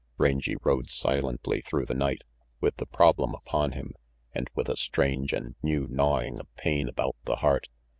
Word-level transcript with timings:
Rangy 0.17 0.55
rode 0.63 0.89
silently 0.89 1.61
through 1.61 1.85
the 1.85 1.93
night, 1.93 2.23
with 2.59 2.77
the 2.77 2.87
problem 2.87 3.35
upon 3.35 3.73
him, 3.73 3.93
and 4.33 4.49
with 4.55 4.67
a 4.67 4.75
strange 4.75 5.31
and 5.31 5.53
new 5.61 5.85
gnawing 5.91 6.39
of 6.39 6.51
pain 6.55 6.89
about 6.89 7.17
the 7.25 7.35
heart. 7.35 7.69